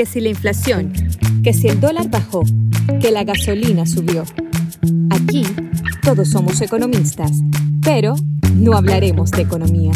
[0.00, 0.94] que si la inflación,
[1.44, 2.42] que si el dólar bajó,
[3.02, 4.24] que la gasolina subió.
[5.10, 5.42] Aquí
[6.02, 7.32] todos somos economistas,
[7.82, 8.14] pero
[8.54, 9.92] no hablaremos de economía.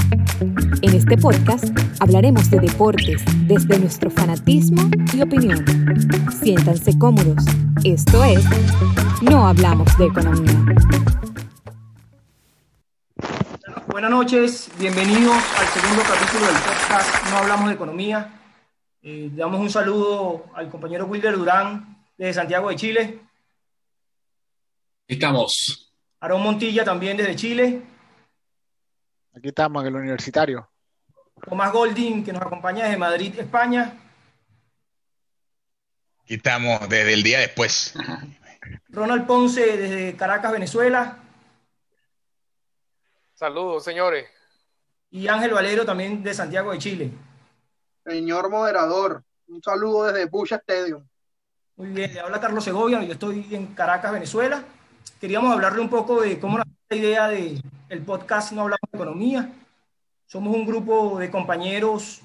[0.83, 1.65] En este podcast
[2.01, 5.65] hablaremos de deportes desde nuestro fanatismo y opinión.
[6.39, 7.43] Siéntanse cómodos.
[7.83, 8.45] Esto es
[9.23, 10.67] No hablamos de economía.
[13.87, 18.44] Buenas noches, bienvenidos al segundo capítulo del podcast No hablamos de economía.
[19.07, 23.21] Eh, damos un saludo al compañero Wilder Durán desde Santiago de Chile.
[25.07, 25.93] Estamos.
[26.21, 27.83] Aarón Montilla también desde Chile.
[29.37, 30.67] Aquí estamos en el universitario.
[31.47, 33.95] Tomás Golding, que nos acompaña desde Madrid, España.
[36.23, 37.93] Aquí estamos desde el día después.
[38.89, 41.19] Ronald Ponce desde Caracas, Venezuela.
[43.35, 44.31] Saludos, señores.
[45.11, 47.13] Y Ángel Valero también de Santiago de Chile.
[48.05, 51.03] Señor moderador, un saludo desde Bush Stadium.
[51.77, 54.63] Muy bien, le habla Carlos Segovia, yo estoy en Caracas, Venezuela.
[55.19, 58.99] Queríamos hablarle un poco de cómo nació la idea del el podcast No Hablamos de
[58.99, 59.53] Economía.
[60.27, 62.21] Somos un grupo de compañeros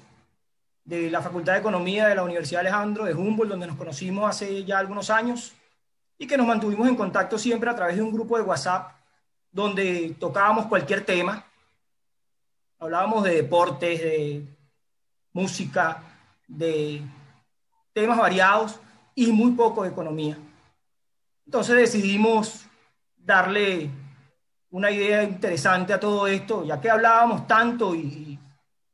[0.84, 4.64] de la Facultad de Economía de la Universidad Alejandro de Humboldt, donde nos conocimos hace
[4.64, 5.54] ya algunos años
[6.18, 8.92] y que nos mantuvimos en contacto siempre a través de un grupo de WhatsApp
[9.50, 11.42] donde tocábamos cualquier tema.
[12.78, 14.44] Hablábamos de deportes, de
[15.32, 16.02] música,
[16.48, 17.02] de
[17.92, 18.80] temas variados
[19.14, 20.36] y muy poco de economía.
[21.46, 22.66] Entonces decidimos
[23.16, 23.90] darle
[24.70, 28.38] una idea interesante a todo esto, ya que hablábamos tanto y,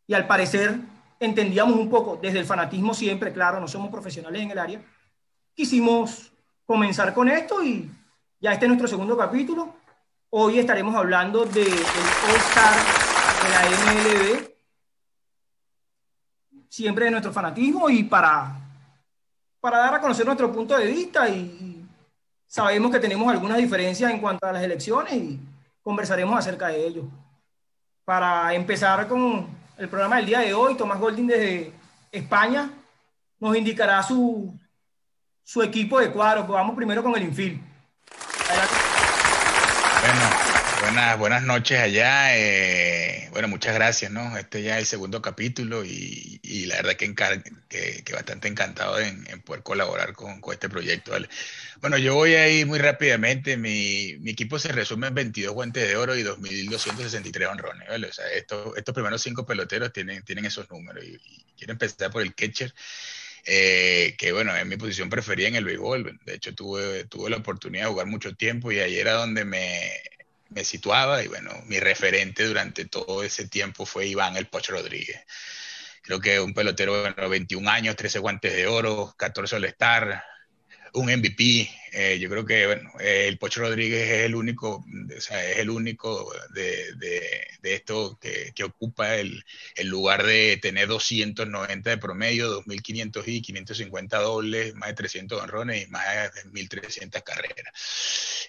[0.07, 0.79] y, al parecer
[1.21, 4.83] entendíamos un poco desde el fanatismo siempre, claro, no somos profesionales en el área,
[5.55, 6.33] quisimos
[6.65, 7.91] comenzar con esto y
[8.41, 9.75] ya este es nuestro segundo capítulo.
[10.31, 12.75] Hoy estaremos hablando del All-Star
[13.43, 14.56] de la MLB,
[16.77, 18.55] siempre de nuestro fanatismo y para,
[19.63, 21.83] para dar a conocer nuestro punto de vista y
[22.47, 25.41] sabemos que tenemos algunas diferencias en cuanto a las elecciones y
[25.83, 27.05] conversaremos acerca de ello.
[28.05, 29.49] Para empezar con
[29.79, 31.73] el programa del día de hoy, Tomás Golding desde
[32.13, 32.71] España
[33.41, 34.55] nos indicará su,
[35.43, 36.47] su equipo de cuadro.
[36.47, 37.59] Pues vamos primero con el infield.
[40.87, 42.39] Buenas, buenas noches allá.
[42.39, 44.39] Eh, bueno, muchas gracias, ¿no?
[44.39, 47.13] Este ya es el segundo capítulo y, la verdad que,
[48.05, 51.11] que, bastante encantado en, poder colaborar con, este proyecto.
[51.11, 51.29] ¿vale?
[51.81, 53.57] Bueno, yo voy ahí muy rápidamente.
[53.57, 57.89] Mi, mi, equipo se resume en 22 guantes de oro y 2.263 honrones.
[57.89, 58.07] ¿vale?
[58.07, 61.19] O sea, estos, estos primeros cinco peloteros tienen, tienen esos números y,
[61.59, 62.73] quiero empezar por el catcher.
[63.45, 66.21] Eh, que bueno, es mi posición preferida en el béisbol.
[66.25, 69.93] De hecho, tuve, tuve la oportunidad de jugar mucho tiempo y ahí era donde me,
[70.51, 75.21] me situaba y bueno, mi referente durante todo ese tiempo fue Iván El Pocho Rodríguez.
[76.03, 80.23] Creo que un pelotero de 21 años, 13 guantes de oro, 14 All-Star,
[80.93, 81.69] un MVP.
[81.99, 85.71] Eh, yo creo que bueno, el Pocho Rodríguez es el único, o sea, es el
[85.71, 89.43] único de, de, de esto que, que ocupa el,
[89.77, 95.87] el, lugar de tener 290 de promedio, 2.500 y 550 dobles, más de 300 honrones
[95.87, 97.73] y más de 1.300 carreras.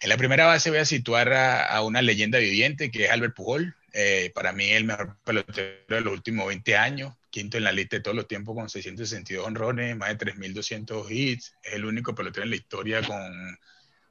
[0.02, 3.34] En la primera base voy a situar a, a una leyenda viviente que es Albert
[3.34, 3.78] Pujol.
[3.94, 7.98] Eh, para mí el mejor pelotero de los últimos 20 años, quinto en la lista
[7.98, 12.46] de todos los tiempos con 662 honrones, más de 3.200 hits, es el único pelotero
[12.46, 13.60] en la historia con,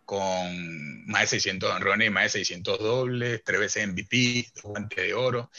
[0.04, 5.14] con más de 600 honrones más de 600 dobles, tres veces MVP, dos guantes de
[5.14, 5.50] oro.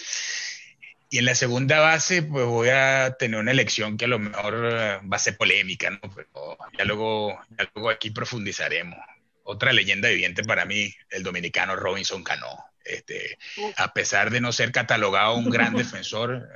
[1.09, 4.69] Y en la segunda base, pues voy a tener una elección que a lo mejor
[4.71, 5.99] eh, va a ser polémica, ¿no?
[6.15, 8.97] Pero ya luego, ya luego aquí profundizaremos.
[9.43, 12.47] Otra leyenda viviente para mí, el dominicano Robinson Cano.
[12.85, 13.37] Este,
[13.75, 16.47] a pesar de no ser catalogado un gran defensor,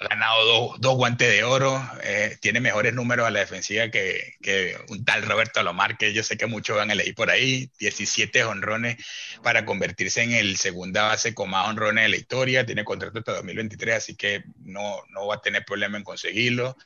[0.00, 4.76] ha ganado dos, guantes de oro, eh, tiene mejores números a la defensiva que, que,
[4.88, 8.44] un tal Roberto Alomar, que yo sé que muchos van a leer por ahí, 17
[8.44, 8.96] honrones
[9.42, 13.32] para convertirse en el segunda base con más honrones de la historia, tiene contrato hasta
[13.32, 16.76] 2023, así que no, no va a tener problema en conseguirlo.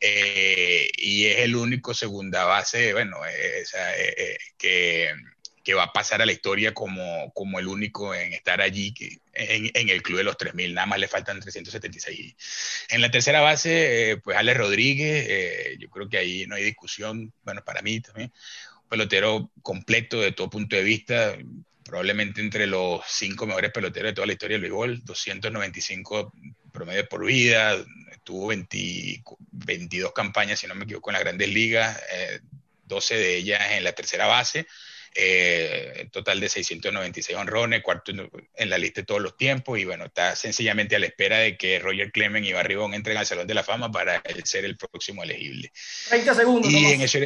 [0.00, 5.12] Eh, y es el único segunda base, bueno, eh, eh que
[5.68, 8.94] que va a pasar a la historia como, como el único en estar allí
[9.34, 12.86] en, en, el club de los 3.000, nada más le faltan 376.
[12.88, 16.64] En la tercera base, eh, pues Alex Rodríguez, eh, yo creo que ahí no hay
[16.64, 18.32] discusión, bueno, para mí también,
[18.88, 21.36] pelotero completo de todo punto de vista,
[21.84, 26.32] probablemente entre los cinco mejores peloteros de toda la historia del béisbol, 295
[26.72, 27.76] promedio por vida,
[28.24, 32.40] tuvo 20, 22 campañas, si no me equivoco, en las grandes ligas, eh,
[32.84, 34.66] 12 de ellas en la tercera base
[35.14, 40.06] eh, total de 696 honrones, cuarto en la lista de todos los tiempos, y bueno,
[40.06, 43.46] está sencillamente a la espera de que Roger Clemens y Barry Bonds entren al Salón
[43.46, 45.72] de la Fama para ser el próximo elegible.
[46.08, 46.70] 30 segundos.
[46.70, 47.18] Y en eso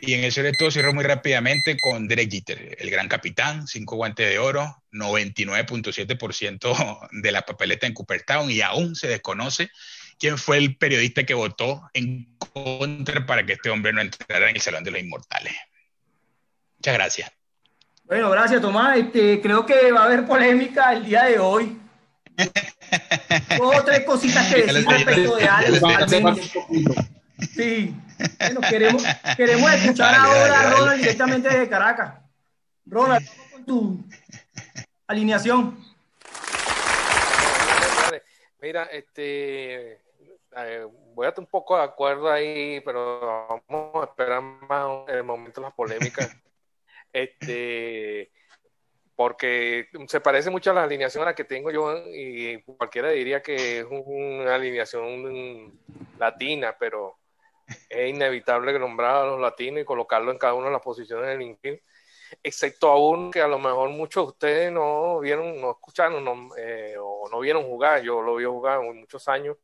[0.00, 3.96] y en el sobre todo cierro muy rápidamente con Derek Jeter, el gran capitán, cinco
[3.96, 9.70] guantes de oro, 99.7% de la papeleta en Cooperstown y aún se desconoce
[10.18, 14.56] quién fue el periodista que votó en contra para que este hombre no entrara en
[14.56, 15.54] el Salón de los Inmortales.
[16.84, 17.32] Muchas gracias.
[18.04, 18.98] Bueno, gracias Tomás.
[18.98, 21.80] Este, creo que va a haber polémica el día de hoy.
[23.56, 26.52] Dos o tres cositas que decir respecto de Alex.
[27.54, 27.96] Sí,
[28.38, 29.02] bueno, queremos,
[29.34, 32.16] queremos escuchar ahora a Ronald directamente desde Caracas.
[32.84, 34.04] Ronald, con tu
[35.06, 35.82] alineación.
[38.60, 40.02] Mira, este,
[40.54, 45.16] eh, voy a estar un poco de acuerdo ahí, pero vamos a esperar más en
[45.16, 46.28] el momento de las polémicas.
[47.14, 48.32] este,
[49.14, 53.40] porque se parece mucho a la alineación a la que tengo yo y cualquiera diría
[53.40, 55.78] que es una alineación
[56.18, 57.16] latina, pero
[57.88, 61.42] es inevitable nombrar a los latinos y colocarlo en cada una de las posiciones del
[61.42, 61.80] infield,
[62.42, 67.28] excepto aún que a lo mejor muchos de ustedes no vieron, no escucharon eh, o
[67.30, 68.02] no vieron jugar.
[68.02, 69.56] Yo lo vi jugar muchos años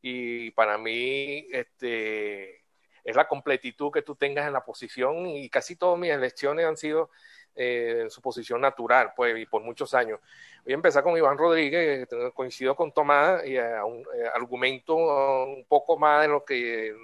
[0.00, 2.59] y para mí este,
[3.04, 6.76] es la completitud que tú tengas en la posición y casi todas mis elecciones han
[6.76, 7.10] sido
[7.56, 10.20] eh, en su posición natural, pues, y por muchos años.
[10.64, 15.64] Voy a empezar con Iván Rodríguez, coincido con Tomás y a un, eh, argumento un
[15.64, 16.94] poco más de lo que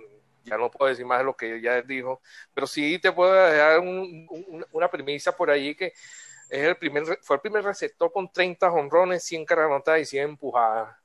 [0.44, 2.20] ya no puedo decir más de lo que ya dijo,
[2.54, 3.80] pero sí te puedo dejar
[4.72, 5.92] una premisa por ahí que
[6.48, 10.96] es el primer, fue el primer receptor con 30 honrones, 100 carranotas y 100 empujadas.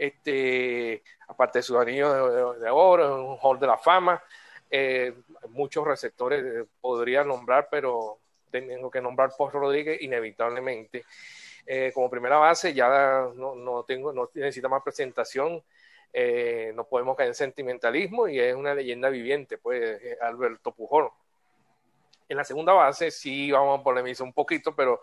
[0.00, 4.24] Este, aparte de sus anillos de, oro, un hall de la fama,
[4.70, 5.12] eh,
[5.50, 8.16] muchos receptores eh, podría nombrar, pero
[8.50, 11.04] tengo que nombrar por Rodríguez inevitablemente.
[11.66, 15.62] Eh, como primera base ya no, no, tengo, no necesita más presentación.
[16.74, 21.10] No podemos caer en sentimentalismo y es una leyenda viviente, pues Alberto Pujol.
[22.26, 25.02] En la segunda base sí vamos a polemizar un poquito, pero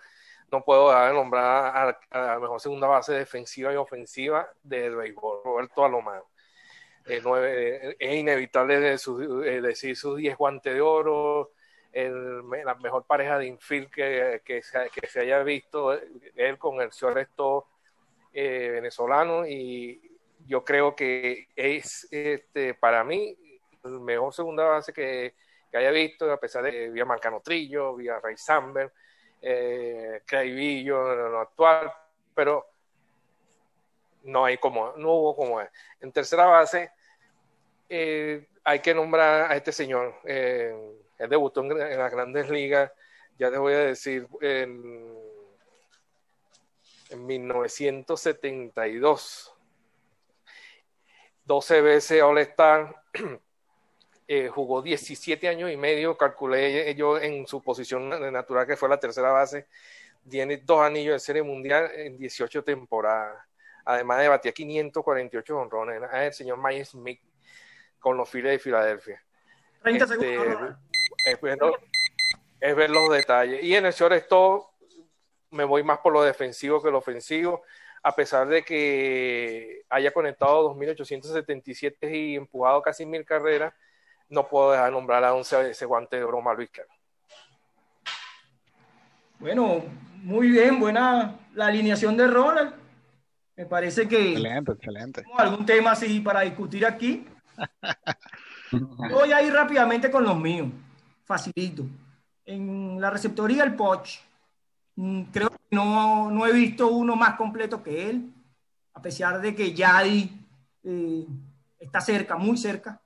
[0.52, 5.42] no puedo dejar de nombrar a, la mejor segunda base defensiva y ofensiva del béisbol,
[5.44, 6.24] Roberto Alomar.
[7.06, 11.52] es inevitable decir sus 10 guantes de oro,
[11.94, 15.94] la mejor pareja de infield que, se, haya visto,
[16.36, 17.28] él con el señor
[18.34, 20.02] eh, venezolano y
[20.46, 23.36] yo creo que es este, para mí
[23.84, 25.34] el mejor segunda base que,
[25.74, 28.92] haya visto, a pesar de que vía Marcano Trillo, vía Ray Samber,
[29.42, 31.92] eh, Craivillo, lo actual,
[32.34, 32.66] pero
[34.24, 35.62] no hay como, no hubo como.
[36.02, 36.92] En tercera base,
[37.90, 40.16] eh, hay que nombrar a este señor.
[40.26, 40.76] Eh,
[41.18, 42.92] él debutó en, las grandes ligas,
[43.40, 45.18] ya te voy a decir, en,
[47.10, 49.54] en 1972.
[51.46, 53.04] 12 veces All-Star,
[54.28, 59.00] eh, jugó 17 años y medio, calculé yo en su posición natural, que fue la
[59.00, 59.68] tercera base,
[60.30, 63.42] tiene dos anillos de serie mundial en 18 temporadas.
[63.86, 67.22] Además de batía 548 honrones, el señor Mike Smith
[68.00, 69.24] con los Phillies de Filadelfia.
[69.84, 70.76] 30 este, segundos.
[71.26, 71.58] Es ver,
[72.60, 73.64] es ver, los detalles.
[73.64, 74.70] Y en el shortstop
[75.52, 77.64] me voy más por lo defensivo que lo ofensivo
[78.04, 83.74] a pesar de que haya conectado 2.877 y empujado casi mil carreras,
[84.30, 86.70] no puedo dejar de nombrar a ese guante de broma Luis
[89.40, 89.84] Bueno,
[90.16, 92.74] muy bien, buena la alineación de Ronald.
[93.56, 95.24] Me parece que excelente, excelente.
[95.38, 97.26] algún tema así para discutir aquí.
[98.72, 100.70] Voy a ir rápidamente con los míos,
[101.26, 101.84] facilito.
[102.46, 104.20] En la receptoría el Poch,
[104.98, 108.34] Mm, creo que no, no, he visto uno más completo que él,
[108.96, 110.44] a pesar de que Yadi
[110.84, 111.28] eh,
[111.80, 113.00] está cerca, muy cerca,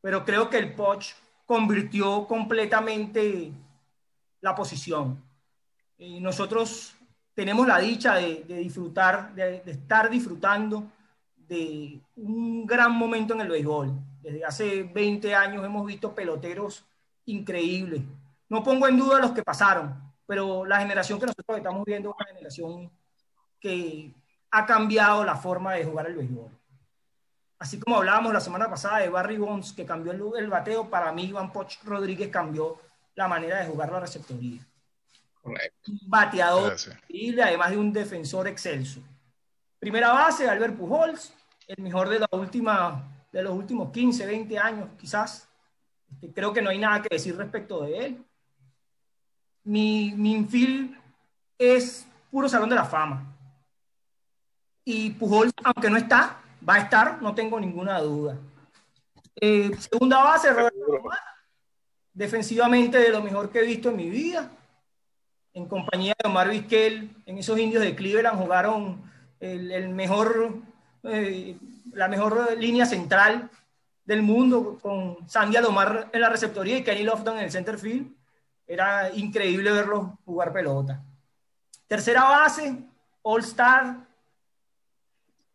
[0.00, 1.14] pero creo que el Poch
[1.46, 3.52] convirtió completamente
[4.40, 5.22] la posición.
[5.98, 6.94] Y nosotros
[7.34, 10.84] tenemos la dicha de, disfrutar, de, de, estar disfrutando
[11.36, 13.92] de un gran momento en el béisbol.
[14.22, 16.84] Desde hace 20 años hemos visto peloteros
[17.26, 18.02] increíbles.
[18.48, 19.94] No pongo en duda los que pasaron,
[20.26, 22.90] pero la generación que nosotros estamos viendo es una generación
[23.60, 24.14] que
[24.50, 26.59] ha cambiado la forma de jugar el béisbol.
[27.60, 31.24] Así como hablábamos la semana pasada de Barry Bonds, que cambió el, bateo, para mí
[31.24, 32.80] Iván Poch Rodríguez cambió
[33.14, 34.66] la manera de jugar la receptoría.
[35.42, 35.92] Correcto.
[35.92, 39.02] Un bateador increíble, además de un defensor excelso.
[39.78, 41.34] Primera base, Albert Pujols,
[41.66, 45.46] el mejor de, la última, de los últimos 15, 20 años, quizás.
[46.10, 48.24] Este, creo que no hay nada que decir respecto de él.
[49.64, 50.96] mi, mi infield
[51.58, 53.36] es puro salón de la fama.
[54.82, 58.36] Y Pujol, aunque no está, va a estar, no tengo ninguna duda.
[59.36, 61.18] Eh, segunda base, Roberto Alomar,
[62.12, 64.50] defensivamente de lo mejor que he visto en mi vida.
[65.52, 69.02] En compañía de Omar Vizquel, en esos indios de Cleveland jugaron
[69.40, 70.56] el, el mejor,
[71.04, 71.56] eh,
[71.92, 73.50] la mejor línea central
[74.04, 78.12] del mundo con Sandy Alomar en la receptoría y Kenny Lofton en el center field.
[78.66, 81.02] Era increíble verlos jugar pelota.
[81.88, 82.76] Tercera base,
[83.22, 83.96] All Star,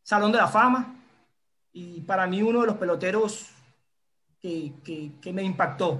[0.03, 0.94] Salón de la Fama.
[1.77, 3.49] Y para mí uno de los peloteros
[4.39, 5.99] que, que, que me impactó.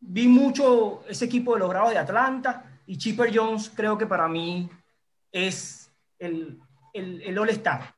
[0.00, 4.26] Vi mucho ese equipo de los Bravos de Atlanta y Chipper Jones creo que para
[4.28, 4.70] mí
[5.30, 6.58] es el,
[6.94, 7.94] el, el All-Star.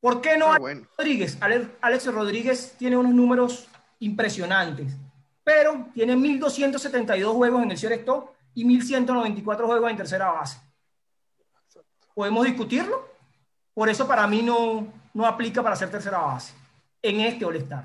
[0.00, 0.88] ¿Por qué no Ah, Alex bueno.
[0.98, 1.38] Rodríguez?
[1.40, 3.68] Ale- Alex Rodríguez tiene unos números
[4.00, 4.96] impresionantes,
[5.44, 10.58] pero tiene 1.272 juegos en el shortstop y 1.194 juegos en tercera base.
[12.14, 13.08] ¿Podemos discutirlo?
[13.72, 16.52] Por eso para mí no, no aplica para ser tercera base
[17.04, 17.84] en este All-Star.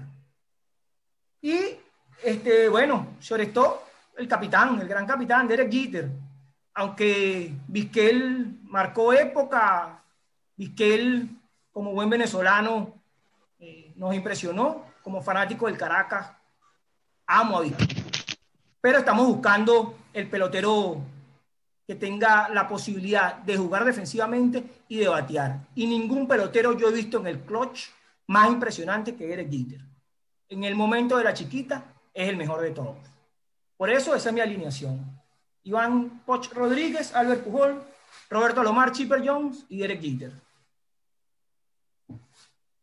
[1.41, 1.75] Y,
[2.23, 3.81] este, bueno, shortstop,
[4.17, 6.09] el capitán, el gran capitán, Derek Jeter.
[6.73, 10.01] Aunque Vizquel marcó época,
[10.55, 11.29] Vizquel,
[11.71, 12.93] como buen venezolano,
[13.59, 14.87] eh, nos impresionó.
[15.03, 16.31] Como fanático del Caracas,
[17.27, 17.87] amo a Vizquel.
[18.79, 21.01] Pero estamos buscando el pelotero
[21.85, 25.59] que tenga la posibilidad de jugar defensivamente y de batear.
[25.75, 27.89] Y ningún pelotero yo he visto en el clutch
[28.29, 29.81] más impresionante que Derek Jeter.
[30.49, 32.97] En el momento de la chiquita es el mejor de todos.
[33.75, 35.19] Por eso esa es mi alineación.
[35.63, 37.81] Iván Poch Rodríguez, Albert Pujol,
[38.29, 40.31] Roberto Lomar, Chipper Jones y Derek Jeter.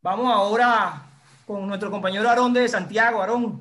[0.03, 1.07] Vamos ahora
[1.47, 3.21] con nuestro compañero Aarón de Santiago.
[3.21, 3.61] Aarón,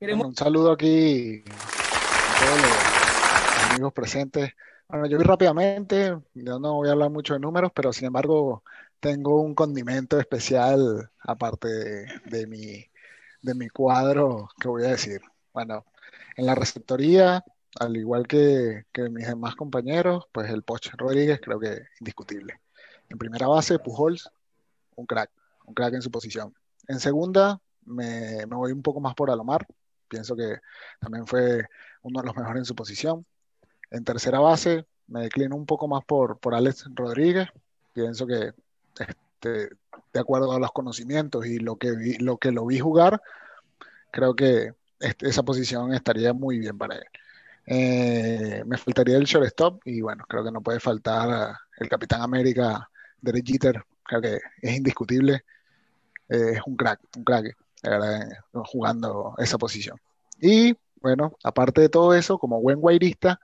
[0.00, 4.52] queremos Bueno, un saludo aquí a todos los amigos presentes.
[4.88, 8.64] Bueno, yo vi rápidamente, yo no voy a hablar mucho de números, pero sin embargo
[9.00, 11.68] tengo un condimento especial aparte
[12.24, 12.84] de, mi,
[13.42, 15.20] de mi cuadro que voy a decir.
[15.52, 15.84] Bueno,
[16.36, 17.44] en la receptoría,
[17.78, 22.60] al igual que, que mis demás compañeros, pues el Poch Rodríguez creo que indiscutible.
[23.08, 24.30] En primera base, Pujols,
[24.96, 25.30] un crack,
[25.66, 26.54] un crack en su posición.
[26.88, 29.66] En segunda, me, me voy un poco más por Alomar,
[30.08, 30.58] pienso que
[31.00, 31.66] también fue
[32.02, 33.26] uno de los mejores en su posición.
[33.90, 37.48] En tercera base, me declino un poco más por, por Alex Rodríguez.
[37.92, 38.52] Pienso que
[39.00, 39.70] este,
[40.12, 43.20] de acuerdo a los conocimientos y lo que, vi- lo que lo vi jugar,
[44.10, 47.04] creo que este- esa posición estaría muy bien para él.
[47.66, 52.88] Eh, me faltaría el shortstop y bueno, creo que no puede faltar el Capitán América,
[53.20, 55.44] Derek Jeter, creo que es indiscutible.
[56.28, 58.36] Eh, es un crack, un crack, la verdad, eh,
[58.66, 59.98] jugando esa posición.
[60.40, 63.40] Y bueno, aparte de todo eso, como buen guairista,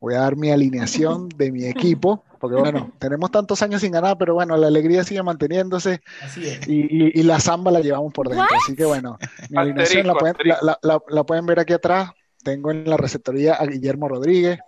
[0.00, 4.16] voy a dar mi alineación de mi equipo, porque bueno, tenemos tantos años sin ganar,
[4.18, 6.66] pero bueno, la alegría sigue manteniéndose Así es.
[6.68, 8.46] y, y- y la samba la llevamos por dentro.
[8.62, 9.18] Así que bueno,
[9.50, 10.78] mi alineación la pueden, la-
[11.08, 12.10] la- pueden ver aquí atrás.
[12.42, 14.58] Tengo en la receptoría a Guillermo Rodríguez,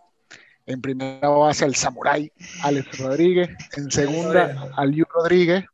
[0.66, 2.30] en primera base al Samurai
[2.62, 5.64] Alex Rodríguez, en segunda al Liu Rodríguez,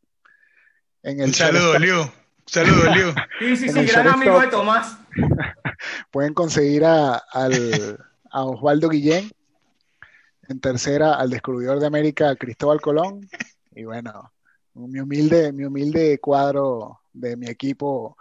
[1.03, 2.01] en el Un saludo, Liu.
[2.03, 2.11] Un
[2.47, 3.15] saludo, Liu.
[3.41, 4.99] Sí, sí, sí, gran amigo de Tomás.
[6.11, 7.99] pueden conseguir a, al-
[8.31, 9.31] a Osvaldo Guillén,
[10.49, 13.29] en tercera al descubridor de América Cristóbal Colón,
[13.75, 14.33] y bueno,
[14.75, 18.17] mi humilde, mi humilde cuadro de mi equipo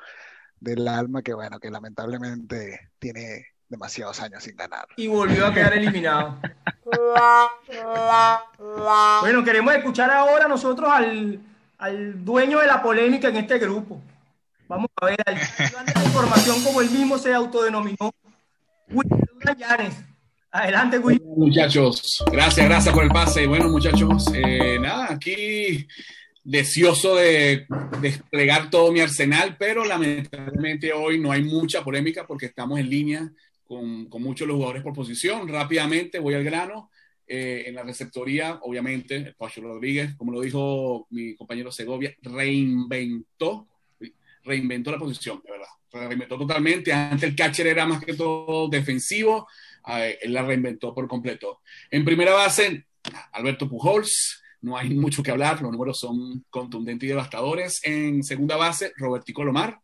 [0.59, 4.85] del alma que bueno, que lamentablemente tiene demasiados años sin ganar.
[4.95, 6.37] y volvió a quedar eliminado.
[9.21, 11.39] Bueno, queremos escuchar ahora nosotros al,
[11.77, 14.01] al dueño de la polémica en este grupo.
[14.67, 18.11] Vamos a ver, al de la información como él mismo se autodenominó.
[18.89, 19.95] Wilson Llanes.
[20.55, 21.21] Adelante, Will.
[21.35, 23.45] Muchachos, gracias, gracias por el pase.
[23.45, 25.85] Bueno, muchachos, eh, nada, aquí
[26.41, 27.67] deseoso de
[27.99, 33.29] desplegar todo mi arsenal, pero lamentablemente hoy no hay mucha polémica porque estamos en línea
[33.65, 35.45] con, con muchos de los jugadores por posición.
[35.45, 36.89] Rápidamente voy al grano.
[37.27, 43.67] Eh, en la receptoría, obviamente, el Pacho Rodríguez, como lo dijo mi compañero Segovia, reinventó,
[44.45, 45.67] reinventó la posición, de verdad.
[45.91, 46.93] Reinventó totalmente.
[46.93, 49.47] Antes el catcher era más que todo defensivo,
[49.87, 51.61] él la reinventó por completo.
[51.91, 52.85] En primera base,
[53.31, 57.79] Alberto Pujols, no hay mucho que hablar, los números son contundentes y devastadores.
[57.83, 59.79] En segunda base, Robertico Lomar.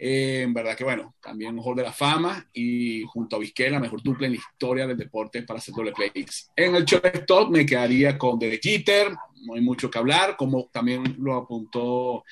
[0.00, 3.80] Eh, en verdad que bueno, también Hall de la Fama y junto a Vizquel, la
[3.80, 6.50] mejor dupla en la historia del deporte para hacer doble plays.
[6.54, 9.08] En el shortstop me quedaría con Derek Jeter,
[9.44, 12.24] no hay mucho que hablar, como también lo apuntó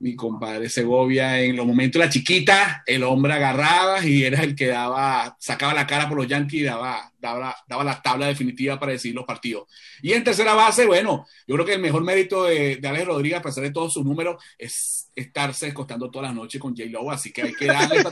[0.00, 4.56] mi compadre Segovia, en los momentos de la chiquita, el hombre agarraba y era el
[4.56, 8.78] que daba, sacaba la cara por los Yankees y daba, daba, daba la tabla definitiva
[8.78, 9.68] para decidir los partidos.
[10.02, 13.38] Y en tercera base, bueno, yo creo que el mejor mérito de, de Alex Rodríguez,
[13.38, 17.32] a pesar de todos sus números, es estarse acostando todas las noches con J-Lo, así
[17.32, 17.98] que hay que darle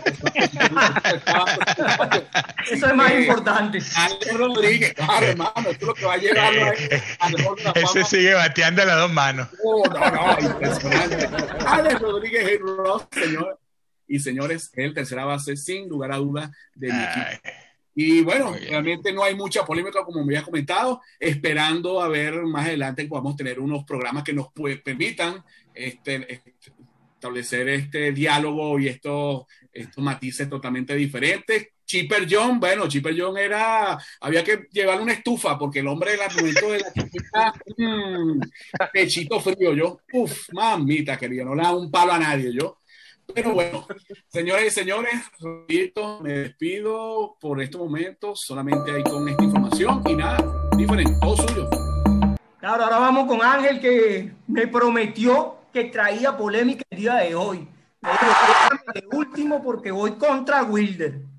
[2.71, 3.79] Eso es más importante.
[3.97, 8.35] Alex Rodríguez, claro, hermano, esto es lo que va a llevarlo a, a Ese sigue
[8.35, 9.49] bateando a las dos manos.
[9.65, 11.29] Oh, no, no, impresionante.
[11.67, 13.59] Alex Rodríguez y Ross, señor.
[14.07, 17.43] Y señores, es el tercera base, sin lugar a duda, de mi equipo.
[18.01, 22.67] Y bueno, realmente no hay mucha polémica, como me había comentado, esperando a ver más
[22.67, 24.53] adelante que podamos tener unos programas que nos
[24.85, 26.45] permitan este,
[27.13, 31.71] establecer este diálogo y estos, estos matices totalmente diferentes.
[31.85, 36.21] Chipper John, bueno, Chipper John era, había que llevarle una estufa porque el hombre del
[36.21, 38.41] argumento de la chiquita, mmm,
[38.93, 42.79] pechito frío, yo, uff, mamita querida, no le da un palo a nadie, yo.
[43.35, 43.87] Pero bueno,
[44.29, 45.15] señores y señores,
[46.23, 50.39] me despido por este momento, solamente ahí con esta información y nada,
[50.77, 51.69] diferente, todo suyo.
[52.59, 57.69] Claro, ahora vamos con Ángel que me prometió que traía polémica el día de hoy.
[58.95, 61.21] De último porque voy contra Wilder.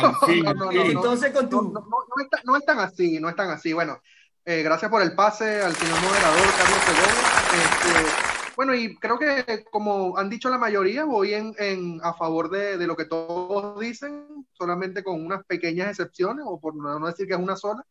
[0.00, 0.12] No,
[0.54, 1.72] no, no, Entonces con tu...
[1.72, 3.72] no, es tan así, no es tan así.
[3.72, 4.00] Bueno,
[4.44, 7.08] eh, gracias por el pase al señor moderador Carlos Segón.
[7.54, 8.27] Este,
[8.58, 12.76] bueno, y creo que como han dicho la mayoría, voy en, en a favor de,
[12.76, 17.34] de, lo que todos dicen, solamente con unas pequeñas excepciones, o por no decir que
[17.34, 17.86] es una sola.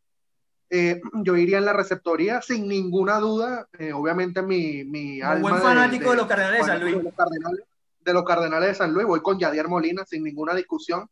[0.70, 3.70] Eh, yo iría en la receptoría sin ninguna duda.
[3.80, 6.98] Eh, obviamente mi, mi alma buen fanático de, de, de, los Cardenales de San Luis.
[6.98, 7.66] De los Cardenales,
[8.02, 11.10] de los Cardenales de San Luis, voy con Yadier Molina sin ninguna discusión,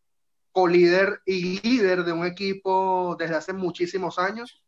[0.52, 4.65] co-líder y líder de un equipo desde hace muchísimos años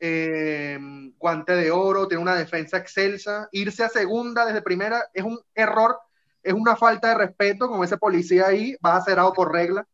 [0.00, 0.78] eh,
[1.18, 3.48] guante de oro, tiene una defensa excelsa.
[3.52, 5.96] Irse a segunda desde primera es un error,
[6.42, 9.86] es una falta de respeto con ese policía ahí, va a ser por regla.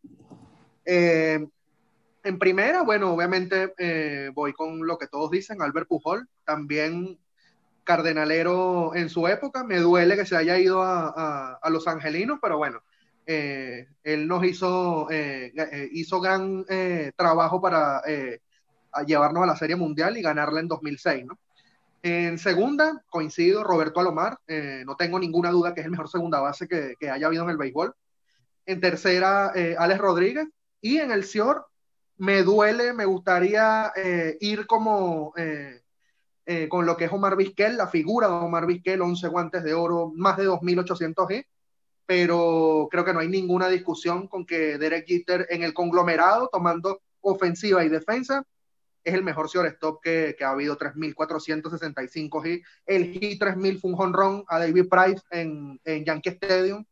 [0.84, 1.46] Eh,
[2.22, 7.18] en primera, bueno, obviamente eh, voy con lo que todos dicen, Albert Pujol, también
[7.84, 9.64] cardenalero en su época.
[9.64, 12.82] Me duele que se haya ido a, a, a los angelinos, pero bueno,
[13.26, 15.52] eh, él nos hizo, eh,
[15.92, 16.64] hizo gran
[17.16, 18.02] trabajo para
[18.92, 21.38] a llevarnos a la Serie Mundial y ganarla en 2006, ¿no?
[22.02, 26.40] En segunda, coincido, Roberto Alomar, eh, no tengo ninguna duda que es el mejor segunda
[26.40, 27.94] base que, que haya habido en el béisbol.
[28.64, 30.48] En tercera, eh, Alex Rodríguez.
[30.80, 31.66] Y en el CIOR,
[32.16, 35.34] me duele, me gustaría eh, ir como
[36.68, 40.10] con lo que es Omar Vizquel, la figura de Omar Vizquel, 11 guantes de oro,
[40.16, 41.46] más de 2.800 G,
[42.06, 47.02] pero creo que no hay ninguna discusión con que Derek Jeter en el conglomerado, tomando
[47.20, 48.44] ofensiva y defensa,
[49.02, 52.66] es el mejor shortstop que, que ha habido, 3.465 hits.
[52.86, 56.84] El hit 3.000 fue un honrón a David Price en, en Yankee Stadium.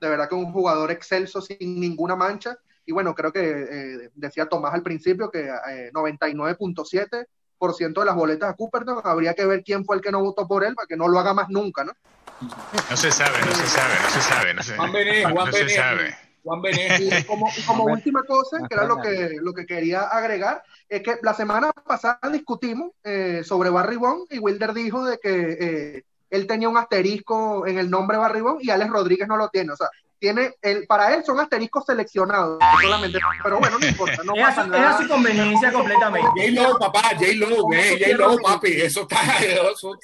[0.00, 2.56] De verdad que un jugador excelso, sin ninguna mancha.
[2.86, 8.50] Y bueno, creo que eh, decía Tomás al principio que eh, 99.7% de las boletas
[8.50, 10.96] a Cooperton habría que ver quién fue el que no votó por él para que
[10.96, 11.92] no lo haga más nunca, ¿no?
[12.90, 14.54] No se sabe, no se sabe, no se sabe.
[14.54, 15.68] No se, Juan Bené, Juan no Bené.
[15.68, 16.16] se sabe.
[16.44, 16.98] Juan Bené.
[17.00, 21.02] Y como, y como última cosa, que era lo que, lo que quería agregar, es
[21.02, 26.04] que la semana pasada discutimos eh, sobre Barry Bond y Wilder dijo de que eh,
[26.30, 29.72] él tenía un asterisco en el nombre Barry Bond y Alex Rodríguez no lo tiene.
[29.72, 29.88] O sea,
[30.20, 34.22] tiene el, para él son asteriscos seleccionados solamente, pero bueno, no importa.
[34.22, 36.28] No es, a su, es a su conveniencia completamente.
[36.28, 39.98] J-Lo, papá, J-Lo, güey, J-Lo, papi, eso está, eso,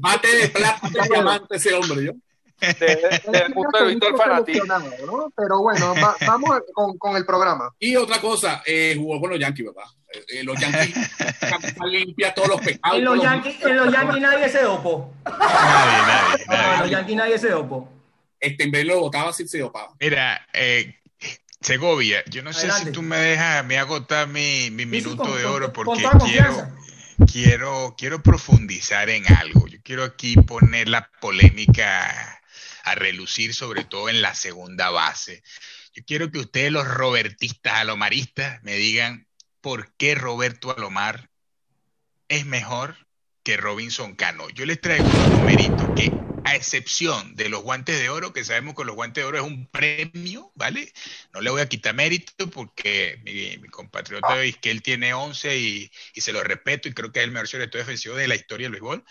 [0.00, 2.12] mate de plata diamante ese hombre, yo.
[2.60, 4.78] Desde, desde el punto de vista del fanatismo.
[5.06, 5.32] ¿no?
[5.36, 7.74] Pero bueno, va, vamos con, con, el programa.
[7.78, 9.90] Y otra cosa, eh, jugó con los Yankees, papá.
[10.28, 10.94] Eh, los Yankees
[11.90, 12.98] limpia todos los pecados.
[12.98, 15.12] En los Yankees, en los Yankees nadie se dopó.
[15.24, 16.80] Nadie, nadie, No, en nadie.
[16.80, 17.88] los Yankees nadie se dopó.
[18.40, 19.90] Este en vez lo votaba sin se dopaba.
[19.98, 20.96] Mira, eh,
[21.60, 25.36] Segovia, yo no sé si tú me dejas mí agotar mi, mi sí, minuto con-
[25.38, 26.68] de oro con porque quiero,
[27.30, 29.66] quiero, quiero profundizar en algo.
[29.66, 32.40] Yo quiero aquí poner la polémica
[32.84, 35.42] a relucir, sobre todo en la segunda base.
[35.94, 39.26] Yo quiero que ustedes, los robertistas, alomaristas, me digan
[39.60, 41.30] por qué Roberto Alomar
[42.28, 42.96] es mejor
[43.42, 44.48] que Robinson Cano.
[44.50, 46.12] Yo les traigo unos numeritos que,
[46.44, 49.44] a excepción de los guantes de oro, que sabemos que los guantes de oro es
[49.44, 50.92] un premio, ¿vale?
[51.32, 56.32] No le voy a quitar mérito porque mi, compatriota Vizquel tiene 11 y, y, se
[56.32, 59.04] lo respeto y creo que es el mejor shortstop defensivo de la historia del béisbol.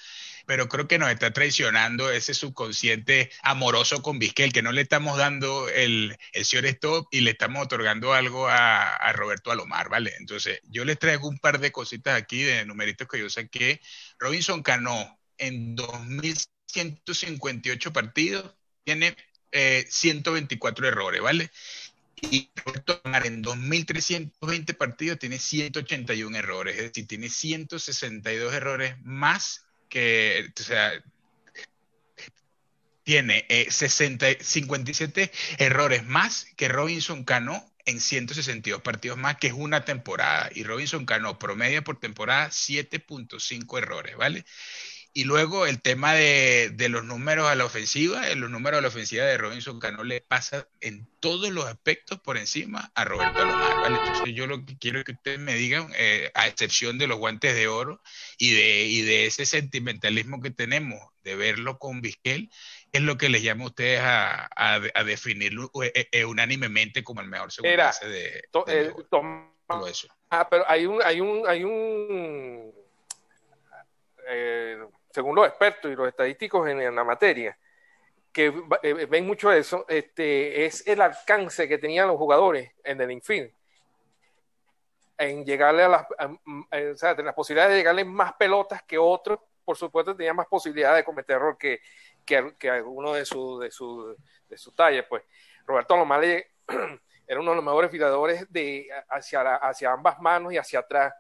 [0.46, 5.18] Pero creo que nos está traicionando ese subconsciente amoroso con Vizquel, que no le estamos
[5.18, 10.14] dando el, el shortstop y le estamos otorgando algo a, Roberto Alomar, ¿vale?
[10.20, 13.80] Entonces, yo les traigo un par de cositas aquí de numeritos que yo saqué.
[14.20, 19.16] Robinson Cano en 2.158 partidos tiene
[19.90, 21.52] 124 errores, ¿vale?
[22.32, 29.63] Y Roberto Alomar en 2.320 partidos tiene 181 errores, es decir, tiene 162 errores más
[29.94, 30.92] que, o sea,
[33.04, 40.50] tiene 57 errores más que Robinson Cano en 162 partidos más, que es una temporada.
[40.56, 44.46] Y Robinson Cano promedia por temporada 7.5 errores, ¿vale?
[45.16, 49.26] Y luego el tema de, los números a la ofensiva, los números a la ofensiva
[49.26, 53.98] de Robinson Cano le pasa en todos los aspectos por encima a Roberto Alomar, ¿vale?
[54.00, 57.20] Entonces yo lo que quiero es que ustedes me digan, eh, a excepción de los
[57.20, 58.02] guantes de oro
[58.40, 62.50] y de, y de ese sentimentalismo que tenemos de verlo con Vizquel,
[62.92, 67.28] es lo que les llama a ustedes a, a, definirlo eh, eh, unánimemente como el
[67.28, 70.08] mejor segundo base de, eh, todo eso.
[70.30, 72.74] Ah, pero hay un, hay un, hay un
[75.14, 77.58] según los expertos y los estadísticos en, la materia,
[78.32, 78.50] que
[79.10, 83.54] ven mucho eso, este, es el alcance que tenían los jugadores en el infield
[85.18, 89.78] en llegarle a las, o sea, las posibilidades de llegarle más pelotas que otros, por
[89.78, 91.80] supuesto tenía más posibilidades de cometer error que,
[92.26, 94.16] que, que alguno de su, de su,
[94.50, 95.24] de su talla, pues.
[95.66, 96.52] Roberto Lomale
[97.28, 101.14] era uno de los mejores filadores de, hacia, hacia ambas manos y hacia atrás.